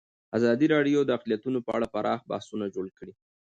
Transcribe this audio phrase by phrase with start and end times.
[0.37, 3.13] ازادي راډیو د اقلیتونه په اړه پراخ بحثونه جوړ کړي.